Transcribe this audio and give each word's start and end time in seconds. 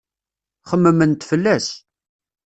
Xemmement 0.69 1.21
fell-as. 1.29 1.67